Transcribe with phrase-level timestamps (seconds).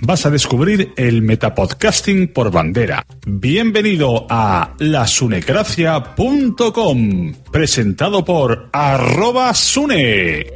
[0.00, 3.04] Vas a descubrir el metapodcasting por bandera.
[3.26, 10.46] Bienvenido a lasunecracia.com, presentado por arroba sune.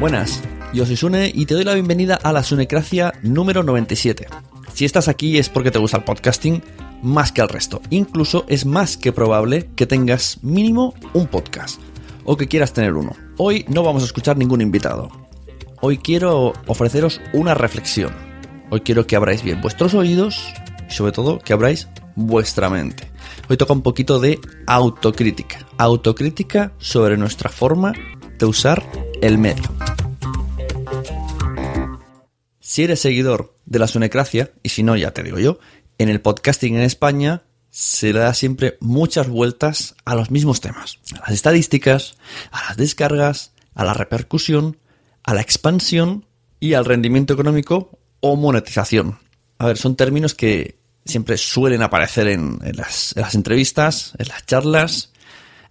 [0.00, 4.26] Buenas, yo soy Sune y te doy la bienvenida a la Sunecracia número 97.
[4.74, 6.64] Si estás aquí es porque te gusta el podcasting
[7.02, 7.80] más que al resto.
[7.90, 11.80] Incluso es más que probable que tengas mínimo un podcast
[12.30, 13.16] o que quieras tener uno.
[13.38, 15.10] Hoy no vamos a escuchar ningún invitado.
[15.80, 18.14] Hoy quiero ofreceros una reflexión.
[18.68, 20.52] Hoy quiero que abráis bien vuestros oídos
[20.90, 23.10] y sobre todo que abráis vuestra mente.
[23.48, 25.66] Hoy toca un poquito de autocrítica.
[25.78, 27.94] Autocrítica sobre nuestra forma
[28.38, 28.84] de usar
[29.22, 29.64] el medio.
[32.60, 35.60] Si eres seguidor de la Sunecracia, y si no, ya te digo yo,
[35.96, 37.44] en el podcasting en España
[37.78, 40.98] se le da siempre muchas vueltas a los mismos temas.
[41.14, 42.16] A las estadísticas,
[42.50, 44.78] a las descargas, a la repercusión,
[45.22, 46.26] a la expansión
[46.58, 49.20] y al rendimiento económico o monetización.
[49.58, 54.44] A ver, son términos que siempre suelen aparecer en, las, en las entrevistas, en las
[54.44, 55.12] charlas,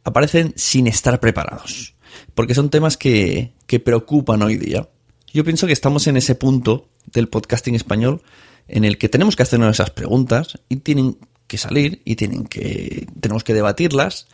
[0.05, 1.93] aparecen sin estar preparados,
[2.35, 4.87] porque son temas que, que preocupan hoy día.
[5.33, 8.21] Yo pienso que estamos en ese punto del podcasting español
[8.69, 13.07] en el que tenemos que hacernos esas preguntas y tienen que salir y tienen que
[13.19, 14.27] tenemos que debatirlas.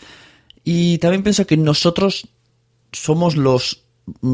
[0.64, 2.28] Y también pienso que nosotros
[2.92, 3.84] somos los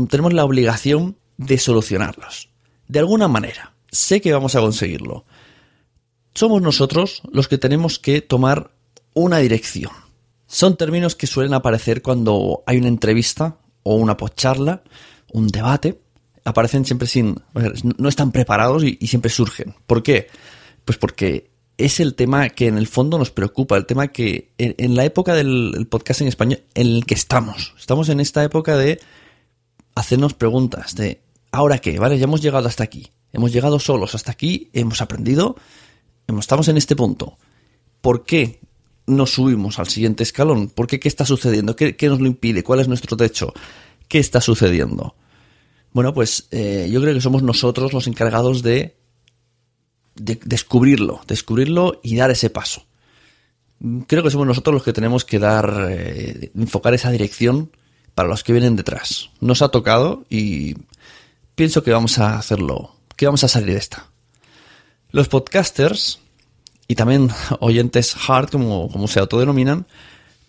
[0.10, 2.50] tenemos la obligación de solucionarlos.
[2.88, 5.26] De alguna manera sé que vamos a conseguirlo.
[6.34, 8.72] Somos nosotros los que tenemos que tomar
[9.14, 9.92] una dirección.
[10.48, 14.84] Son términos que suelen aparecer cuando hay una entrevista o una postcharla
[15.32, 16.00] un debate.
[16.44, 17.40] Aparecen siempre sin
[17.98, 19.76] no están preparados y, y siempre surgen.
[19.86, 20.28] ¿por qué?
[20.90, 24.96] pues porque es el tema que en el fondo nos preocupa, el tema que en,
[24.96, 29.00] la época del, podcast en español en el que estamos, estamos en esta época de
[29.96, 31.22] hacernos preguntas, de
[31.52, 31.98] ¿ahora qué?
[31.98, 32.20] ¿Vale?
[32.20, 35.56] Ya hemos llegado hasta aquí, hemos llegado solos hasta aquí, hemos aprendido,
[36.38, 37.38] estamos en este punto.
[38.02, 38.60] ¿Por qué
[39.08, 40.68] no subimos al siguiente escalón?
[40.68, 41.78] ¿Por qué qué está sucediendo?
[41.78, 42.62] ¿Qué, qué nos lo impide?
[42.62, 43.54] ¿Cuál es nuestro techo?
[44.10, 45.16] ¿Qué está sucediendo?
[45.94, 49.00] Bueno, pues eh, yo creo que somos nosotros los encargados de
[50.20, 52.86] descubrirlo, descubrirlo y dar ese paso.
[54.08, 57.72] Creo que somos nosotros los que tenemos que dar, eh, enfocar esa dirección
[58.14, 59.30] para los que vienen detrás.
[59.40, 60.76] Nos ha tocado y
[61.56, 64.08] pienso que vamos a hacerlo, que vamos a salir de esta.
[65.12, 66.20] Los podcasters
[66.88, 67.30] y también
[67.60, 69.88] oyentes hard, como, como se autodenominan,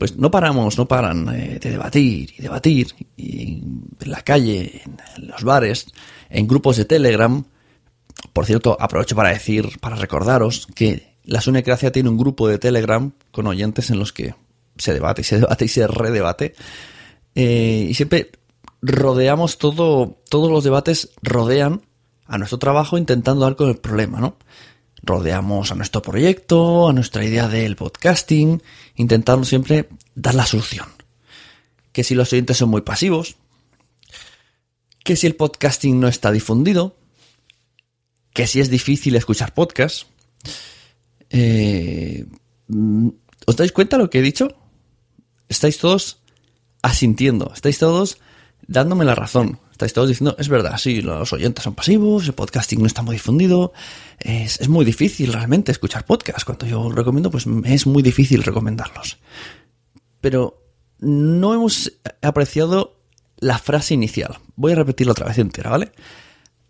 [0.00, 5.44] pues no paramos, no paran eh, de debatir y debatir en la calle, en los
[5.44, 5.86] bares,
[6.30, 7.44] en grupos de Telegram.
[8.32, 13.12] Por cierto, aprovecho para decir, para recordaros que la Sunecracia tiene un grupo de Telegram
[13.30, 14.34] con oyentes en los que
[14.76, 16.54] se debate y se debate y se redebate.
[17.34, 18.30] Eh, y siempre
[18.82, 21.82] rodeamos todo, todos los debates rodean
[22.26, 24.36] a nuestro trabajo intentando dar con el problema, ¿no?
[25.02, 28.62] rodeamos a nuestro proyecto, a nuestra idea del podcasting,
[28.96, 30.86] intentando siempre dar la solución.
[31.92, 33.36] Que si los oyentes son muy pasivos,
[35.02, 36.96] que si el podcasting no está difundido,
[38.32, 40.06] que si es difícil escuchar podcasts.
[41.30, 42.26] Eh,
[43.46, 44.56] ¿Os dais cuenta lo que he dicho?
[45.48, 46.20] Estáis todos
[46.82, 48.18] asintiendo, estáis todos
[48.66, 49.58] dándome la razón.
[49.72, 53.16] Estáis todos diciendo, es verdad, sí, los oyentes son pasivos, el podcasting no está muy
[53.16, 53.72] difundido,
[54.18, 56.44] es, muy difícil realmente escuchar podcasts.
[56.44, 59.16] Cuando yo recomiendo, pues es muy difícil recomendarlos.
[60.20, 60.62] Pero
[60.98, 63.00] no hemos apreciado
[63.38, 64.38] la frase inicial.
[64.54, 65.92] Voy a repetirlo otra vez entera, ¿vale?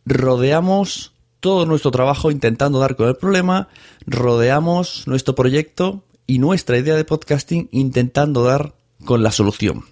[0.06, 3.68] Rodeamos todo nuestro trabajo intentando dar con el problema,
[4.06, 9.84] rodeamos nuestro proyecto y nuestra idea de podcasting intentando dar con la solución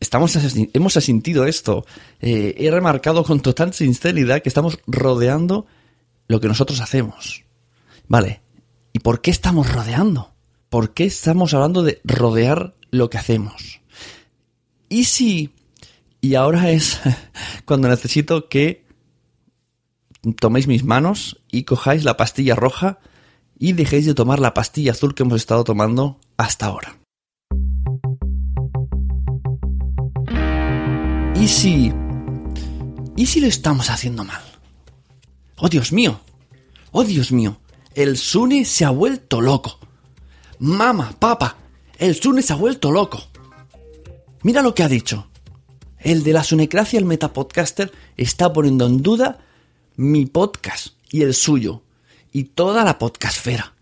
[0.00, 0.38] estamos
[0.72, 1.84] hemos asintido esto.
[2.20, 5.66] Eh, he remarcado con total sinceridad que estamos rodeando
[6.28, 7.44] lo que nosotros hacemos.
[8.06, 8.40] Vale.
[8.92, 10.32] ¿Y por qué estamos rodeando?
[10.70, 13.80] ¿Por qué estamos hablando de rodear lo que hacemos?
[14.88, 15.50] ¿Y si...
[16.20, 17.00] Y ahora es
[17.64, 18.84] cuando necesito que
[20.40, 22.98] toméis mis manos y cojáis la pastilla roja
[23.58, 26.98] y dejéis de tomar la pastilla azul que hemos estado tomando hasta ahora.
[31.34, 31.92] ¿Y si...
[33.16, 34.42] ¿Y si lo estamos haciendo mal?
[35.56, 36.20] ¡Oh, Dios mío!
[36.92, 37.58] ¡Oh, Dios mío!
[37.94, 39.78] El Sune se ha vuelto loco.
[40.60, 41.56] Mama, papa,
[41.98, 43.20] el Sune se ha vuelto loco.
[44.42, 45.28] Mira lo que ha dicho.
[45.98, 49.40] El de la Sunecracia, el metapodcaster, está poniendo en duda
[49.98, 51.82] mi podcast y el suyo.
[52.32, 53.74] Y toda la podcastfera.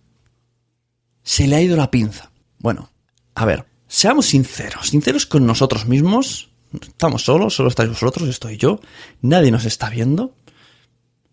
[1.22, 2.32] Se le ha ido la pinza.
[2.58, 2.90] Bueno,
[3.36, 8.80] a ver, seamos sinceros, sinceros con nosotros mismos Estamos solos, solo estáis vosotros, estoy yo.
[9.22, 10.34] Nadie nos está viendo.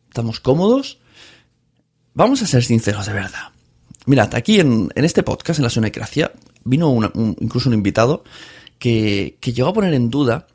[0.07, 0.99] Estamos cómodos.
[2.13, 3.51] Vamos a ser sinceros de verdad.
[4.05, 6.31] Mirad, aquí en, este podcast, en la Sonecracia,
[6.63, 6.97] vino
[7.39, 8.23] incluso un invitado
[8.77, 10.47] que, llegó a poner en duda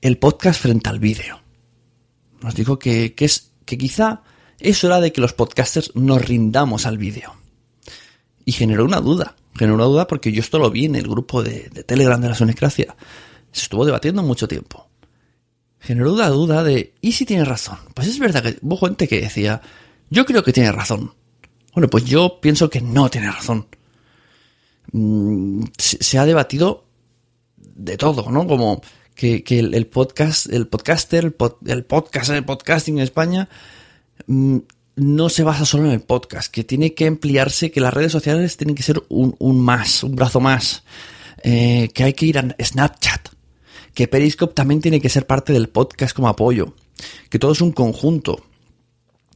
[0.00, 1.39] el podcast frente al vídeo.
[2.40, 4.22] Nos dijo que, es, que quizá
[4.58, 7.34] es hora de que los podcasters nos rindamos al vídeo.
[8.44, 9.36] Y generó una duda.
[9.54, 12.28] Generó una duda porque yo esto lo vi en el grupo de, de Telegram de
[12.28, 12.96] la Sonecracia
[13.52, 14.88] se estuvo debatiendo mucho tiempo.
[15.78, 17.78] Generó la duda de, ¿y si tiene razón?
[17.94, 19.60] Pues es verdad que hubo gente que decía,
[20.10, 21.14] yo creo que tiene razón.
[21.74, 23.66] Bueno, pues yo pienso que no tiene razón.
[24.92, 26.84] Mm, se ha debatido
[27.56, 28.46] de todo, ¿no?
[28.46, 28.82] Como
[29.20, 31.24] que, el, podcast, el podcaster,
[31.66, 33.50] el, podcast, el podcasting en España
[34.26, 34.56] mm,
[34.96, 38.56] no se basa solo en el podcast, que tiene que ampliarse, que las redes sociales
[38.56, 40.84] tienen que ser un, más, un brazo más,
[41.42, 43.28] eh, que hay que ir a Snapchat,
[43.92, 46.74] que Periscope también tiene que ser parte del podcast como apoyo,
[47.28, 48.42] que todo es un conjunto,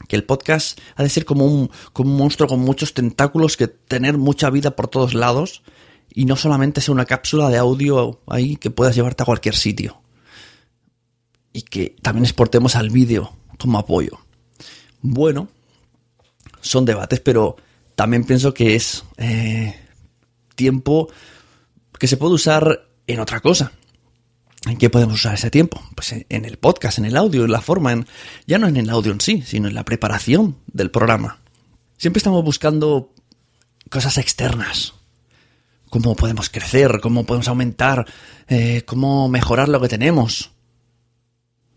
[0.09, 3.69] que el podcast ha de ser como un, como un monstruo con muchos tentáculos, que
[3.69, 5.63] tener mucha vida por todos lados
[6.15, 10.01] y no solamente ser una cápsula de audio ahí que puedas llevarte a cualquier sitio.
[11.53, 14.21] Y que también exportemos al vídeo como apoyo.
[15.03, 15.49] Bueno,
[16.61, 17.57] son debates, pero
[17.97, 19.75] también pienso que es eh,
[20.55, 21.09] tiempo
[21.99, 23.73] que se puede usar en otra cosa.
[24.67, 25.83] ¿En qué podemos usar ese tiempo?
[25.95, 28.07] Pues en el podcast, en el audio, en la forma, en,
[28.47, 31.41] ya no en el audio en sí, sino en la preparación del programa.
[31.99, 33.13] Siempre estamos buscando
[33.91, 34.95] cosas externas.
[35.95, 38.05] Cómo podemos crecer, cómo podemos aumentar,
[38.49, 40.51] eh, cómo mejorar lo que tenemos.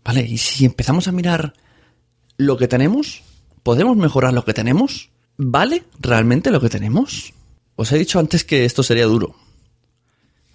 [0.04, 0.22] ¿Vale?
[0.22, 1.54] Y si empezamos a mirar
[2.36, 3.22] lo que tenemos,
[3.62, 5.10] ¿podemos mejorar lo que tenemos?
[5.36, 7.32] ¿Vale realmente lo que tenemos?
[7.76, 9.36] Os he dicho antes que esto sería duro.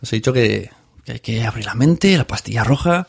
[0.01, 0.69] Os he dicho que
[1.03, 3.07] que hay que abrir la mente, la pastilla roja,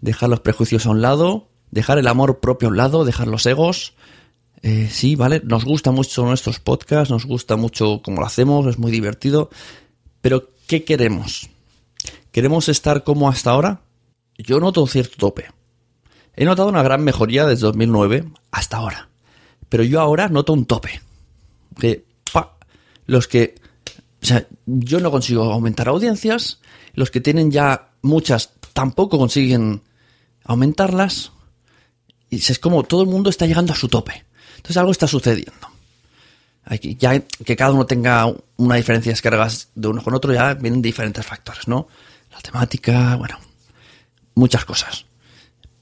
[0.00, 3.46] dejar los prejuicios a un lado, dejar el amor propio a un lado, dejar los
[3.46, 3.94] egos.
[4.66, 5.40] Eh, sí, ¿vale?
[5.44, 9.48] Nos gusta mucho nuestros podcasts, nos gusta mucho cómo lo hacemos, es muy divertido.
[10.20, 11.48] Pero, ¿qué queremos?
[12.32, 13.82] ¿Queremos estar como hasta ahora?
[14.36, 15.46] Yo noto un cierto tope.
[16.34, 19.08] He notado una gran mejoría desde 2009 hasta ahora.
[19.68, 21.00] Pero yo ahora noto un tope.
[21.78, 22.56] Que, pa,
[23.06, 23.54] los que,
[24.20, 26.60] o sea, yo no consigo aumentar audiencias,
[26.94, 29.82] los que tienen ya muchas tampoco consiguen
[30.42, 31.30] aumentarlas.
[32.30, 34.25] Y es como todo el mundo está llegando a su tope.
[34.56, 35.68] Entonces algo está sucediendo.
[36.64, 40.54] Aquí, ya que cada uno tenga una diferencia de descargas de uno con otro, ya
[40.54, 41.86] vienen diferentes factores, ¿no?
[42.32, 43.38] La temática, bueno,
[44.34, 45.06] muchas cosas.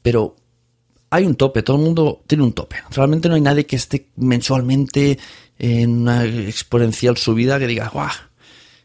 [0.03, 0.37] Pero
[1.09, 2.77] hay un tope, todo el mundo tiene un tope.
[2.91, 5.19] Realmente no hay nadie que esté mensualmente
[5.59, 8.11] en una exponencial subida que diga, guau,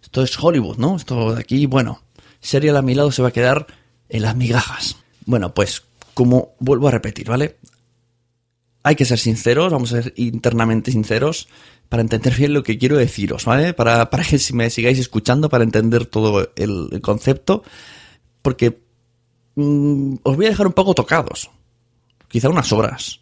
[0.01, 0.96] esto es Hollywood, ¿no?
[0.96, 2.01] Esto de aquí, bueno,
[2.39, 3.67] Serial a mi lado se va a quedar
[4.08, 4.96] en las migajas.
[5.25, 7.58] Bueno, pues como vuelvo a repetir, ¿vale?
[8.83, 11.48] Hay que ser sinceros, vamos a ser internamente sinceros
[11.89, 13.74] para entender bien lo que quiero deciros, ¿vale?
[13.74, 17.63] Para, para que si me sigáis escuchando, para entender todo el, concepto,
[18.41, 18.79] porque
[19.55, 21.50] mm, os voy a dejar un poco tocados,
[22.27, 23.21] quizá unas horas.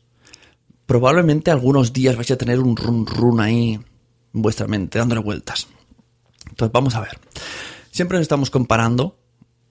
[0.85, 5.67] Probablemente algunos días vais a tener un run run ahí en vuestra mente, dándole vueltas.
[6.49, 7.19] Entonces vamos a ver.
[7.91, 9.17] Siempre nos estamos comparando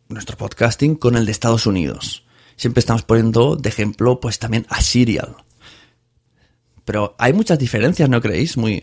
[0.09, 2.25] nuestro podcasting con el de Estados Unidos.
[2.57, 5.37] Siempre estamos poniendo de ejemplo pues también a Serial.
[6.87, 8.57] Pero hay muchas diferencias, ¿no creéis?
[8.57, 8.83] Muy,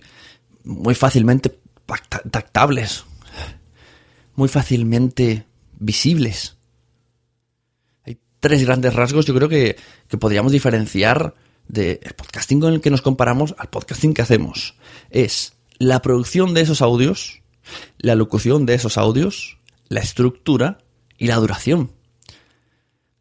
[0.65, 1.57] muy fácilmente
[2.29, 3.05] tactables.
[4.35, 5.45] Muy fácilmente
[5.79, 6.57] visibles.
[8.05, 9.77] Hay tres grandes rasgos, yo creo que,
[10.09, 11.33] que podríamos diferenciar
[11.69, 14.75] del podcasting con el que nos comparamos al podcasting que hacemos.
[15.09, 17.41] Es la producción de esos audios,
[17.99, 20.79] la locución de esos audios, la estructura
[21.17, 21.93] y la duración.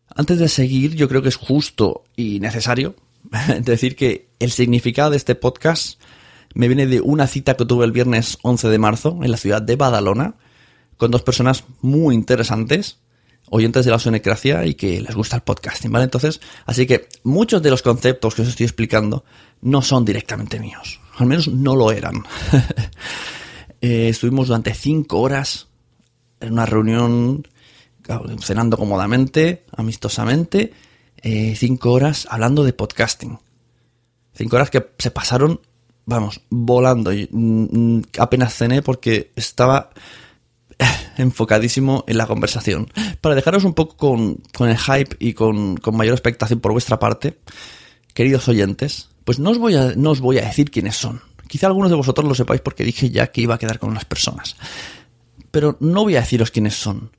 [0.08, 2.96] Antes de seguir, yo creo que es justo y necesario
[3.60, 6.00] decir que el significado de este podcast
[6.54, 9.62] me viene de una cita que tuve el viernes 11 de marzo en la ciudad
[9.62, 10.34] de Badalona
[10.96, 12.98] con dos personas muy interesantes,
[13.50, 16.04] oyentes de la sonecracia y que les gusta el podcasting, ¿vale?
[16.04, 19.24] Entonces, así que muchos de los conceptos que os estoy explicando
[19.60, 22.24] no son directamente míos, al menos no lo eran.
[23.80, 25.68] eh, estuvimos durante cinco horas
[26.40, 27.46] en una reunión
[28.40, 30.72] cenando cómodamente, amistosamente,
[31.18, 33.38] eh, cinco horas hablando de podcasting.
[34.34, 35.60] Cinco horas que se pasaron,
[36.06, 37.12] vamos, volando.
[37.12, 39.90] Y, mm, apenas cené porque estaba
[40.78, 40.84] eh,
[41.18, 42.88] enfocadísimo en la conversación.
[43.20, 46.98] Para dejaros un poco con, con el hype y con, con, mayor expectación por vuestra
[46.98, 47.38] parte,
[48.14, 51.20] queridos oyentes, pues no os, voy a, no os voy a decir quiénes son.
[51.48, 54.06] Quizá algunos de vosotros lo sepáis porque dije ya que iba a quedar con unas
[54.06, 54.56] personas.
[55.50, 57.10] Pero no voy a deciros quiénes son.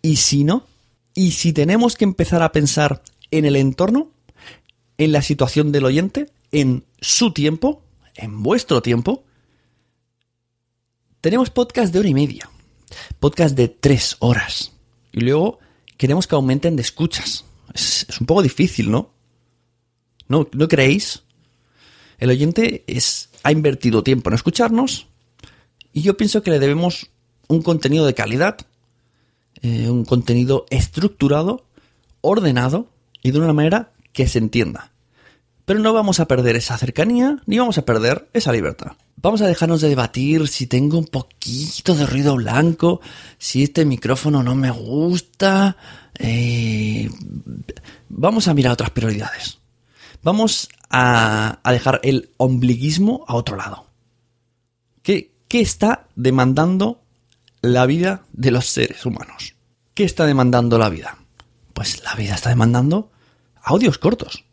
[0.01, 0.65] ¿Y si no?
[1.13, 4.09] ¿Y si tenemos que empezar a pensar en el entorno,
[4.97, 7.83] en la situación del oyente, en su tiempo,
[8.15, 9.23] en vuestro tiempo?
[11.21, 12.49] Tenemos podcast de hora y media,
[13.19, 14.71] podcast de tres horas.
[15.11, 15.59] Y luego
[15.97, 17.45] queremos que aumenten de escuchas.
[17.75, 19.11] Es, un poco difícil, ¿no?
[20.27, 21.21] ¿No, ¿No creéis?
[22.17, 25.09] El oyente es, ha invertido tiempo en escucharnos
[25.93, 27.11] y yo pienso que le debemos
[27.47, 28.57] un contenido de calidad,
[29.61, 31.67] eh, un contenido estructurado,
[32.21, 32.87] ordenado
[33.21, 34.91] y de una manera que se entienda.
[35.65, 38.93] Pero no vamos a perder esa cercanía ni vamos a perder esa libertad.
[39.21, 43.01] Vamos a dejarnos de debatir si tengo un poquito de ruido blanco,
[43.37, 45.77] si este micrófono no me gusta.
[46.17, 47.07] Eh,
[48.09, 49.59] vamos a mirar otras prioridades.
[50.23, 53.85] Vamos a, dejar el ombliguismo a otro lado.
[55.03, 57.03] ¿Qué, ¿Qué está demandando
[57.61, 59.53] la vida de los seres humanos?
[59.93, 61.17] ¿Qué está demandando la vida?
[61.73, 63.11] Pues la vida está demandando
[63.61, 64.45] audios cortos,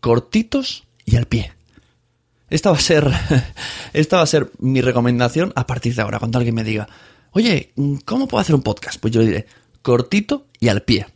[0.00, 1.52] cortitos y al pie.
[2.54, 3.10] Esta va a ser,
[3.94, 6.20] esta va a ser mi recomendación a partir de ahora.
[6.20, 6.88] Cuando alguien me diga,
[7.32, 7.72] oye,
[8.04, 9.00] ¿cómo puedo hacer un podcast?
[9.00, 9.46] Pues yo diré,
[9.82, 11.08] cortito y al pie.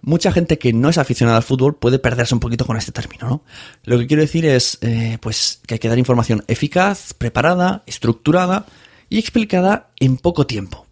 [0.00, 3.28] Mucha gente que no es aficionada al fútbol puede perderse un poquito con este término,
[3.28, 3.44] ¿no?
[3.84, 8.66] Lo que quiero decir es, eh, pues, que hay que dar información eficaz, preparada, estructurada
[9.08, 10.84] y explicada en poco tiempo.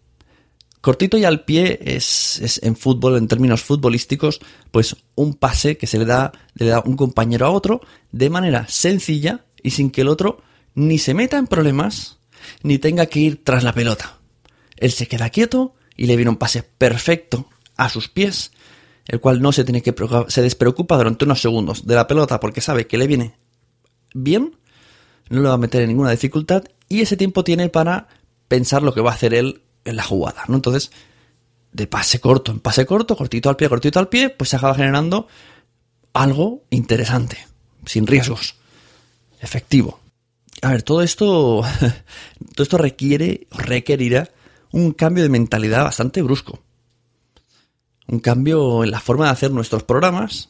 [0.79, 4.39] Cortito y al pie es, es, en fútbol, en términos futbolísticos,
[4.71, 7.81] pues un pase que se le da, le da un compañero a otro
[8.13, 10.43] de manera sencilla y sin que el otro
[10.75, 12.19] ni se meta en problemas
[12.61, 14.19] ni tenga que ir tras la pelota.
[14.77, 18.51] Él se queda quieto y le viene un pase perfecto a sus pies,
[19.07, 19.95] el cual no se tiene que
[20.27, 23.39] se despreocupa durante unos segundos de la pelota porque sabe que le viene
[24.13, 24.55] bien,
[25.29, 28.07] no le va a meter en ninguna dificultad y ese tiempo tiene para
[28.47, 30.53] pensar lo que va a hacer él en la jugada, ¿no?
[30.53, 30.91] Entonces,
[31.71, 34.75] de pase corto en pase corto, cortito al pie, cortito al pie, pues se acaba
[34.75, 35.27] generando
[36.13, 37.47] algo interesante,
[37.87, 38.59] sin riesgos
[39.45, 39.99] efectivo.
[40.61, 41.63] A ver, todo esto,
[42.55, 44.29] todo esto requiere, requerirá
[44.71, 46.59] un cambio de mentalidad bastante brusco.
[48.07, 50.49] Un cambio en la forma de hacer nuestros programas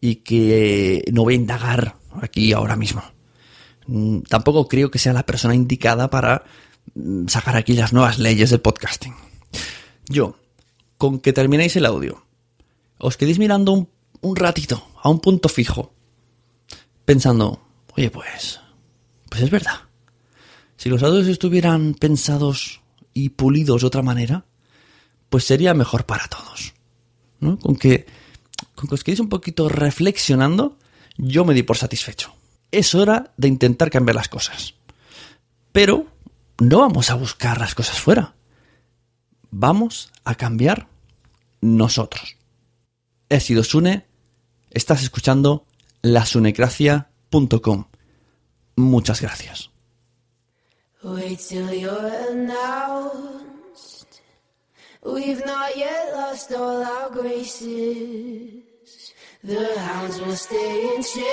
[0.00, 3.02] y que no voy a indagar aquí ahora mismo.
[3.86, 6.44] Mm, tampoco creo que sea la persona indicada para
[6.94, 9.14] mm, sacar aquí las nuevas leyes del podcasting.
[10.06, 10.36] Yo,
[10.98, 12.24] con que terminéis el audio,
[12.98, 13.88] os quedéis mirando un,
[14.20, 15.92] un ratito, a un punto fijo,
[17.04, 17.60] pensando,
[17.96, 18.60] Oye, pues,
[19.30, 19.80] pues es verdad.
[20.76, 22.80] Si los audios estuvieran pensados
[23.12, 24.44] y pulidos de otra manera,
[25.30, 26.74] pues sería mejor para todos.
[27.40, 27.58] ¿no?
[27.58, 28.06] Con que,
[28.74, 30.78] con que os quedéis un poquito reflexionando,
[31.16, 32.34] yo me di por satisfecho.
[32.72, 34.74] Es hora de intentar cambiar las cosas.
[35.70, 36.06] Pero
[36.58, 38.34] no vamos a buscar las cosas fuera.
[39.50, 40.88] Vamos a cambiar
[41.60, 42.36] nosotros.
[43.28, 44.06] He sido Sune,
[44.70, 45.66] estás escuchando
[46.02, 47.10] La Sunecracia
[48.76, 49.70] Muchas gracias.
[51.02, 54.22] Wait till you're announced.
[55.02, 58.62] We've not yet lost all our graces.
[59.42, 61.24] The hounds will stay in chains.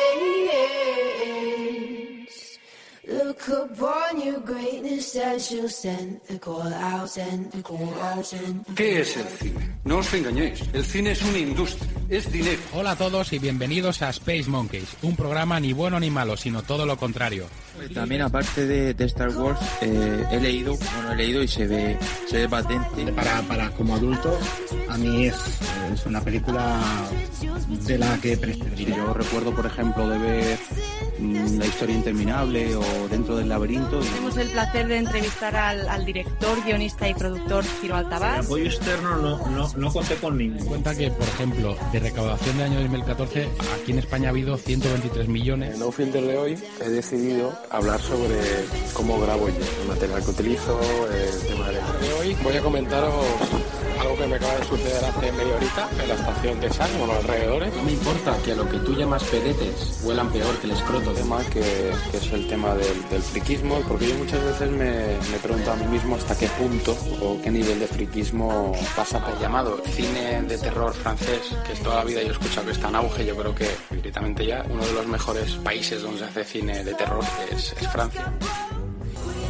[3.08, 8.64] Look upon your greatness and she'll send the call out, send the call out, send
[8.76, 9.76] ¿Qué es el cine?
[9.84, 12.62] No os engañéis, el cine es una industria, es dinero.
[12.74, 16.62] Hola a todos y bienvenidos a Space Monkeys, un programa ni bueno ni malo, sino
[16.62, 17.48] todo lo contrario.
[17.92, 21.98] También aparte de, Star Wars, eh, he leído, bueno, he leído y se ve,
[22.30, 23.12] se ve patente.
[23.14, 24.38] Para, para como adulto,
[24.88, 25.36] a mí es,
[25.94, 26.80] es una película
[27.70, 28.98] de la que preferiría.
[28.98, 30.60] Yo recuerdo, por ejemplo, de ver
[31.20, 34.00] mm, La historia interminable o dentro del laberinto.
[34.00, 38.40] Tenemos el placer de entrevistar al, director, guionista y productor Ciro Altabar.
[38.40, 40.66] El apoyo externo no, no, no conté con ningún.
[40.66, 43.50] Cuenta que, por ejemplo, de recaudación del año 2014,
[43.82, 45.74] aquí en España ha habido 123 millones.
[45.74, 48.38] En No Filter de hoy he decidido hablar sobre
[48.94, 50.80] cómo grabo yo, el material que utilizo,
[51.12, 51.74] el tema de...
[51.74, 53.14] de hoy voy a comentaros
[54.02, 57.08] algo que me acaba de suceder hace media horita en la estación de San, o
[57.08, 57.76] los alrededores.
[57.76, 61.12] No me importa que a lo que tú llamas pedetes huelan peor que el escroto.
[61.12, 65.38] tema que, que es el tema del, del, friquismo, porque yo muchas veces me, me
[65.42, 69.40] pregunto a mí mismo hasta qué punto o qué nivel de friquismo pasa por...
[69.40, 72.90] llamado cine de terror francés, que es toda la vida yo he escuchado que está
[72.90, 76.44] en auge, yo creo que directamente ya uno de los mejores países donde se hace
[76.44, 78.34] cine de terror es, es Francia.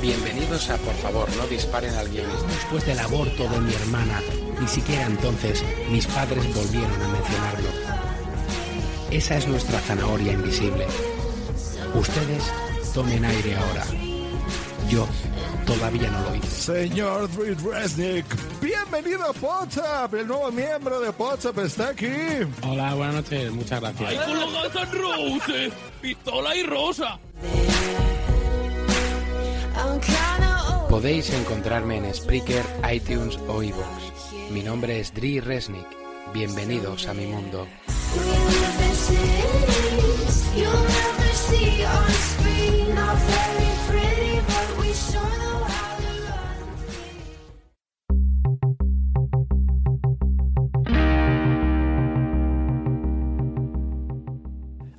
[0.01, 2.47] Bienvenidos a Por favor, no disparen al guionista.
[2.47, 4.19] Después del aborto de mi hermana,
[4.59, 7.69] ni siquiera entonces mis padres volvieron a mencionarlo.
[9.11, 10.87] Esa es nuestra zanahoria invisible.
[11.93, 12.43] Ustedes
[12.95, 13.85] tomen aire ahora.
[14.89, 15.07] Yo
[15.67, 16.47] todavía no lo hice.
[16.47, 18.25] Señor Dread Resnick,
[18.59, 20.15] bienvenido a WhatsApp.
[20.15, 22.07] El nuevo miembro de WhatsApp está aquí.
[22.67, 23.51] Hola, buenas noches.
[23.51, 24.09] Muchas gracias.
[24.09, 25.73] ¡Ay, con los Guns Roses!
[26.01, 27.19] ¡Pistola y rosa!
[30.91, 34.51] Podéis encontrarme en Spreaker, iTunes o iVoox.
[34.51, 35.87] Mi nombre es Dri Resnick.
[36.33, 37.65] Bienvenidos a mi mundo.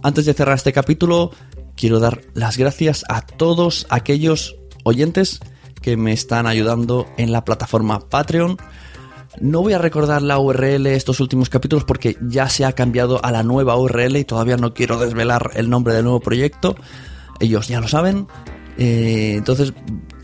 [0.03, 1.33] Antes de cerrar este capítulo,
[1.77, 5.41] quiero dar las gracias a todos aquellos oyentes
[5.83, 8.57] que me están ayudando en la plataforma Patreon.
[9.41, 13.31] No voy a recordar la URL estos últimos capítulos porque ya se ha cambiado a
[13.31, 16.77] la nueva URL y todavía no quiero desvelar el nombre del nuevo proyecto.
[17.41, 18.27] Ellos ya lo saben.
[18.79, 19.73] Eh, entonces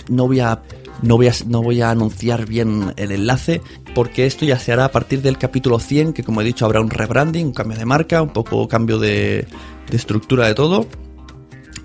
[0.09, 0.63] no voy a
[1.03, 3.61] no voy, a, no voy a anunciar bien el enlace
[3.95, 6.81] porque esto ya se hará a partir del capítulo 100 que como he dicho habrá
[6.81, 9.47] un rebranding, un cambio de marca, un poco cambio de,
[9.91, 10.87] estructura de todo.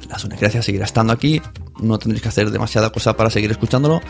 [0.10, 1.42] La Sonecracia seguirá estando aquí,
[1.84, 4.02] no tendréis que hacer demasiada cosa para seguir escuchándolo,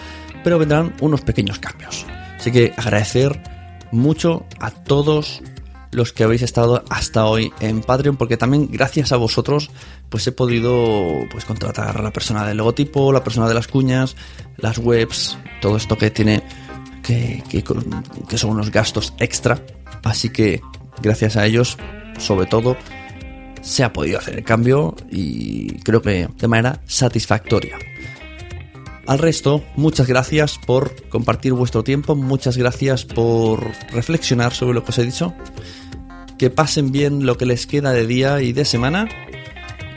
[0.44, 2.06] pero vendrán unos pequeños cambios.
[2.40, 3.42] Así que agradecer
[3.92, 5.42] mucho a todos
[5.92, 9.70] los que habéis estado hasta hoy en Patreon, porque también gracias a vosotros,
[10.10, 14.16] pues he podido pues contratar a la persona del logotipo, la persona de las cuñas,
[14.58, 16.44] las webs, todo esto que tiene
[17.04, 17.64] que, que,
[18.28, 19.62] que son unos gastos extra.
[20.04, 20.62] Así que
[21.02, 21.78] gracias a ellos,
[22.18, 22.76] sobre todo,
[23.64, 27.78] se ha podido hacer el cambio y creo que de manera satisfactoria.
[29.08, 34.92] Al resto, muchas gracias por compartir vuestro tiempo, muchas gracias por reflexionar sobre lo que
[34.92, 35.34] os he dicho.
[36.38, 39.10] Que pasen bien lo que les queda de día y de semana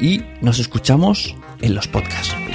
[0.00, 2.45] y nos escuchamos en los podcasts.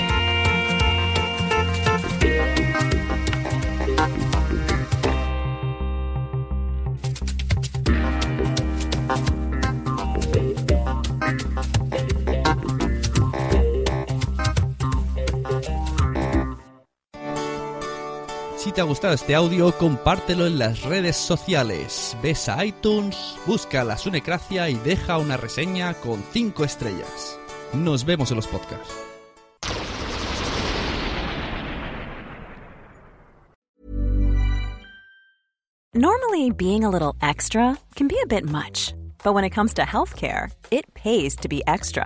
[19.01, 22.15] Gustado este audio, compártelo en las redes sociales.
[22.21, 27.39] Ves a iTunes, busca la Sunecracia y deja una reseña con 5 estrellas.
[27.73, 28.93] Nos vemos en los podcasts.
[35.95, 39.81] Normally, being a little extra can be a bit much, but when it comes to
[39.81, 42.05] healthcare, it pays to be extra.